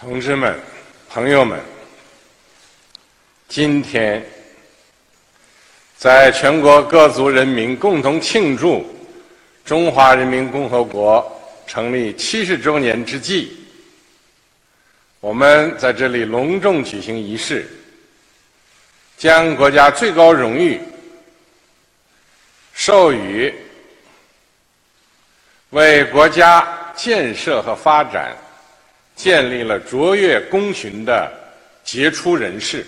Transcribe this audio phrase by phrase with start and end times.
[0.00, 0.58] 同志们、
[1.10, 1.60] 朋友们，
[3.48, 4.24] 今天
[5.94, 8.82] 在全国各族人民共同庆祝
[9.62, 11.30] 中华人民共和国
[11.66, 13.54] 成立七十周年之际，
[15.20, 17.68] 我们在这里隆重举行仪式，
[19.18, 20.80] 将国家最高荣誉
[22.72, 23.54] 授予
[25.68, 28.34] 为国家建设和发展。
[29.22, 31.30] 建立了卓越功勋的
[31.84, 32.86] 杰出人士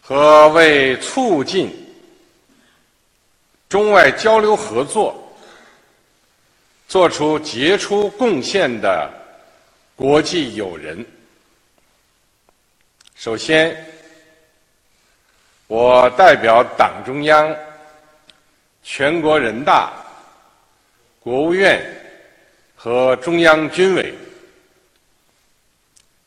[0.00, 1.68] 和为促进
[3.68, 5.20] 中外交流合作
[6.86, 9.10] 做出杰出贡献的
[9.96, 11.04] 国际友人。
[13.16, 13.84] 首先，
[15.66, 17.52] 我代表党中央、
[18.84, 19.92] 全国人大、
[21.18, 21.99] 国务院。
[22.82, 24.14] 和中央军委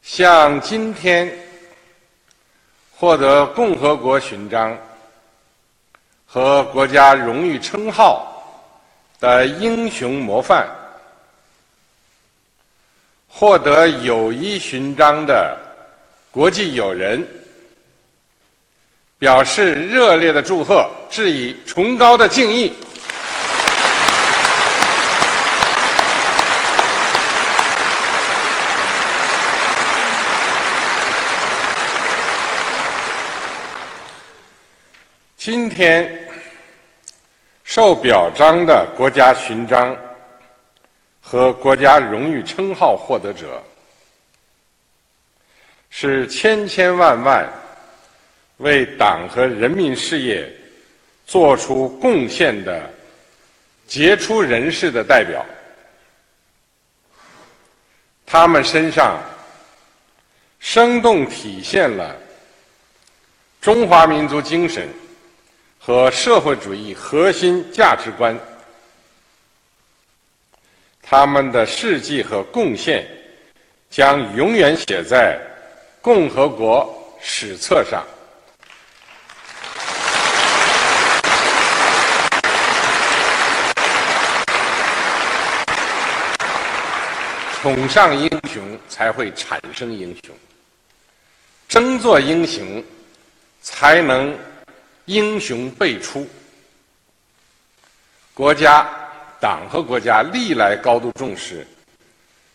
[0.04, 1.28] 向今天
[2.96, 4.78] 获得共和国勋章
[6.28, 8.32] 和国家荣誉称号
[9.20, 10.70] 的英雄模范、
[13.28, 15.58] 获得友谊勋章的
[16.30, 17.28] 国际友人
[19.18, 22.72] 表示热烈的祝贺，致以崇高的敬意。
[35.46, 36.10] 今天
[37.66, 39.94] 受表彰的国家勋章
[41.20, 43.62] 和国家荣誉称号获得者，
[45.90, 47.46] 是千千万万
[48.60, 50.50] 为党和人民事业
[51.26, 52.90] 做出贡献的
[53.86, 55.46] 杰出人士的代表，
[58.26, 59.22] 他们身上
[60.62, 62.16] 生动体现了
[63.60, 64.88] 中华民族精神。
[65.86, 68.40] 和社会主义核心价值观，
[71.02, 73.06] 他们的事迹和贡献
[73.90, 75.38] 将永远写在
[76.02, 76.90] 共和国
[77.22, 78.02] 史册上。
[87.62, 90.34] 崇尚英雄，才会产生英雄；
[91.68, 92.82] 争做英雄，
[93.62, 94.34] 才能。
[95.06, 96.26] 英雄辈出，
[98.34, 98.88] 国家、
[99.38, 101.68] 党和国家历来高度重视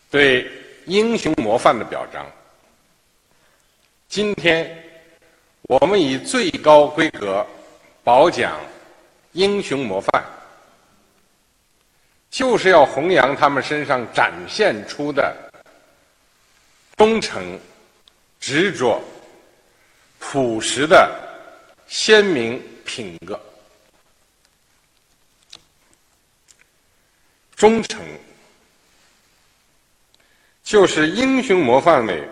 [0.09, 0.51] 对
[0.85, 2.25] 英雄模范的表彰。
[4.07, 4.75] 今天，
[5.63, 7.45] 我们以最高规格
[8.03, 8.59] 褒奖
[9.33, 10.23] 英雄模范，
[12.31, 15.35] 就是要弘扬他们身上展现出的
[16.97, 17.59] 忠诚、
[18.39, 18.99] 执着、
[20.17, 21.28] 朴实的。
[21.89, 23.37] 鲜明品格、
[27.55, 27.99] 忠诚，
[30.63, 32.29] 就是英雄模范们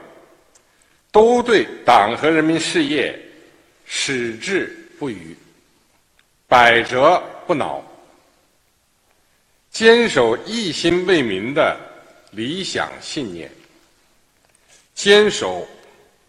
[1.11, 3.19] 都对党和人民事业
[3.87, 5.35] 矢志不渝、
[6.45, 7.83] 百折不挠、
[9.71, 11.75] 坚守一心为民的
[12.29, 13.51] 理想信念，
[14.93, 15.67] 坚守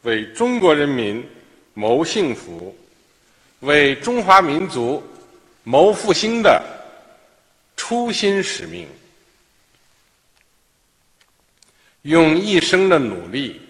[0.00, 1.22] 为中国人民
[1.75, 2.75] 谋幸福。
[3.60, 5.02] 为中华民族
[5.64, 6.62] 谋复兴的
[7.76, 8.88] 初心使命，
[12.02, 13.60] 用一生的努力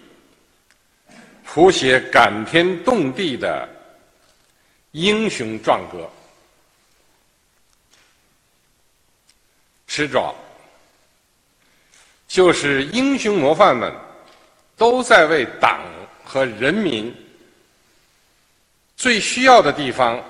[1.43, 3.67] 谱写感天动地的
[4.91, 6.07] 英雄壮歌，
[9.87, 10.35] 迟早
[12.27, 13.91] 就是英雄模范们
[14.77, 15.81] 都在为党
[16.23, 17.11] 和人民。
[18.99, 20.21] 最需要的地方，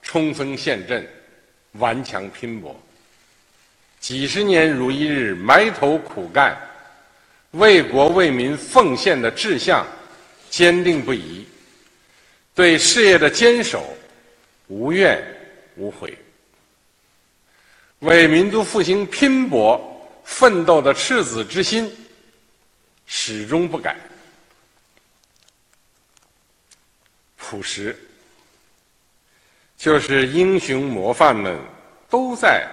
[0.00, 1.06] 冲锋陷阵，
[1.72, 2.74] 顽强拼搏，
[4.00, 6.56] 几十年如一日埋头苦干，
[7.50, 9.86] 为国为民奉献的志向
[10.48, 11.46] 坚定不移，
[12.54, 13.94] 对事业的坚守
[14.68, 15.22] 无怨
[15.76, 16.16] 无悔，
[17.98, 19.78] 为民族复兴拼搏
[20.24, 21.94] 奋斗的赤子之心
[23.06, 23.94] 始终不改。
[27.48, 27.96] 朴实，
[29.76, 31.56] 就是英雄模范们
[32.10, 32.66] 都在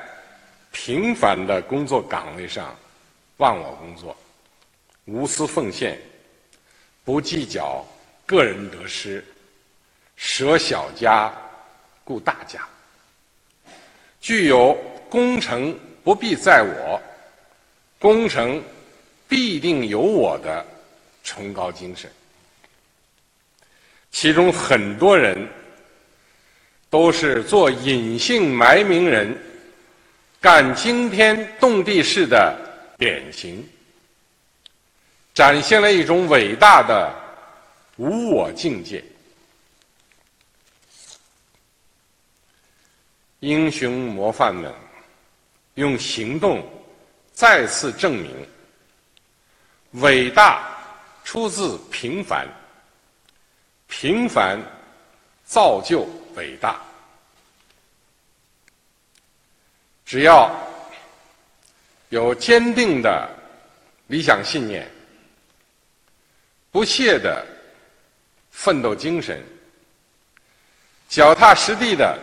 [0.72, 2.76] 平凡的工作岗位上
[3.38, 4.18] 忘我工作，
[5.06, 6.02] 无私奉献，
[7.04, 7.86] 不计较
[8.26, 9.24] 个人得失，
[10.16, 11.32] 舍小家
[12.04, 12.68] 顾大家，
[14.20, 14.74] 具有
[15.08, 17.00] “功成不必在我，
[18.00, 18.60] 功成
[19.28, 20.66] 必定有我的
[21.24, 22.12] 崇高精神。
[24.14, 25.36] 其中很多人
[26.90, 29.36] 都是做隐姓埋名人、
[30.40, 32.56] 干惊天动地事的
[32.98, 33.68] 典型，
[35.34, 37.12] 展现了一种伟大的
[37.98, 39.04] 无我境界。
[43.40, 44.72] 英雄模范们
[45.74, 46.64] 用行动
[47.34, 48.32] 再次证明：
[49.94, 50.64] 伟大
[51.26, 52.48] 出自平凡。
[53.96, 54.60] 平凡
[55.46, 56.06] 造就
[56.36, 56.82] 伟大。
[60.04, 60.52] 只要
[62.10, 63.30] 有坚定的
[64.08, 64.90] 理想信念、
[66.72, 67.46] 不懈的
[68.52, 69.42] 奋斗精神、
[71.08, 72.20] 脚踏实地的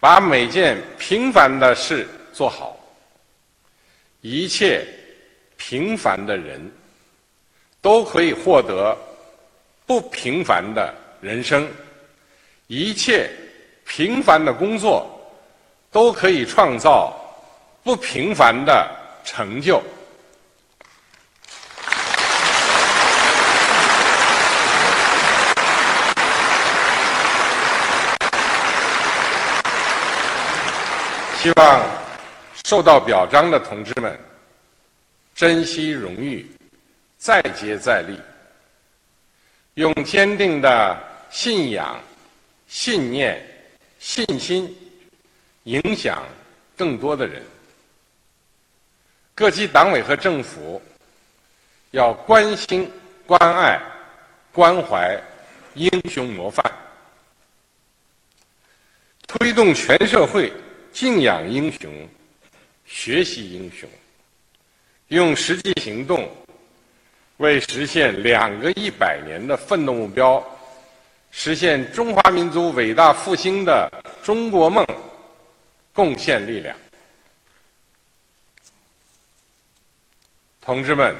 [0.00, 2.76] 把每件平凡的事做好，
[4.20, 4.86] 一切
[5.56, 6.60] 平凡的人
[7.80, 8.96] 都可以获得。
[9.86, 11.68] 不平凡的人生，
[12.68, 13.30] 一切
[13.86, 15.06] 平凡的工作，
[15.92, 17.14] 都可以创造
[17.82, 18.90] 不平凡的
[19.24, 19.82] 成就。
[31.42, 31.82] 希望
[32.64, 34.18] 受到表彰的同志们
[35.34, 36.50] 珍惜荣誉，
[37.18, 38.18] 再接再厉。
[39.74, 40.98] 用坚定的
[41.30, 42.00] 信仰、
[42.68, 43.44] 信念、
[43.98, 44.72] 信心，
[45.64, 46.24] 影响
[46.76, 47.42] 更多的人。
[49.34, 50.80] 各级党委和政府
[51.90, 52.88] 要关心、
[53.26, 53.80] 关爱、
[54.52, 55.20] 关怀
[55.74, 56.64] 英雄模范，
[59.26, 60.52] 推动全社会
[60.92, 62.08] 敬仰英雄、
[62.86, 63.88] 学习英雄，
[65.08, 66.30] 用实际行动。
[67.38, 70.42] 为实现两个一百年的奋斗目标，
[71.32, 73.90] 实现中华民族伟大复兴的
[74.22, 74.86] 中国梦，
[75.92, 76.76] 贡献力量。
[80.60, 81.14] 同志们、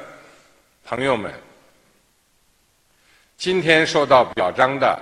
[0.85, 1.35] 朋友们，
[3.37, 4.97] 今天受到表彰的，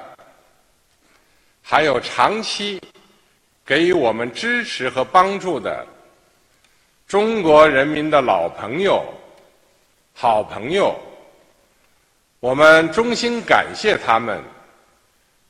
[1.62, 2.80] 还有长期
[3.66, 5.86] 给予我们支持和帮助的
[7.06, 9.04] 中国人民的老朋友。
[10.14, 10.96] 好朋友，
[12.38, 14.40] 我们衷心感谢他们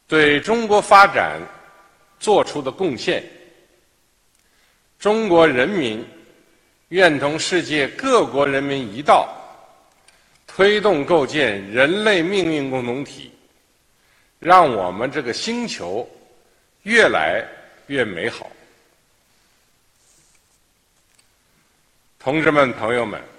[0.07, 1.41] 对中国发展
[2.19, 3.23] 做出的贡献。
[4.99, 6.07] 中国人民
[6.89, 9.29] 愿同世界各国人民一道，
[10.47, 13.33] 推动构建人类命运共同体，
[14.39, 16.09] 让我们这个星球
[16.85, 17.47] 越来
[17.89, 18.51] 越美好。
[22.19, 23.32] 同志们，朋友们。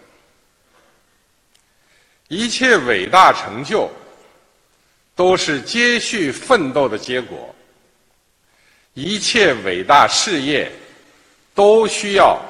[2.34, 3.88] 一切伟大成就
[5.16, 7.54] 都是接续奋斗的结果，
[8.96, 10.72] 一切伟大事业
[11.54, 12.42] 都需要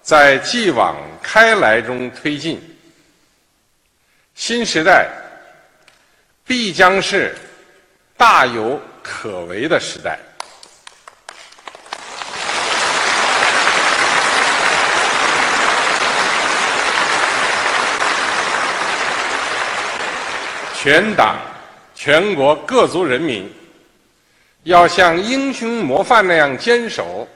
[0.00, 2.62] 在继往开来中推进。
[4.36, 5.08] 新时代
[6.44, 7.34] 必将是
[8.16, 10.20] 大有可为的时代。
[20.86, 21.34] 全党、
[21.96, 23.52] 全国各族人民
[24.62, 27.26] 要像英雄模范那样坚守，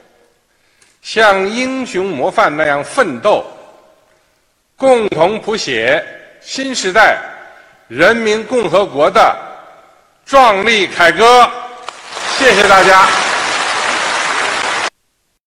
[1.01, 3.45] 像英雄模范那样奋斗，
[4.77, 6.01] 共同谱写
[6.39, 7.17] 新时代
[7.89, 9.37] 人民共和国的
[10.25, 11.51] 壮丽凯歌。
[12.37, 13.30] 谢谢大家。